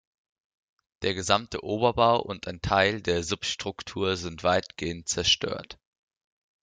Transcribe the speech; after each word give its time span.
Der 1.03 1.13
gesamte 1.13 1.63
Oberbau 1.63 2.21
und 2.23 2.47
ein 2.47 2.59
Teil 2.63 3.03
der 3.03 3.21
Substruktur 3.23 4.17
sind 4.17 4.43
weitgehend 4.43 5.07
zerstört. 5.07 5.77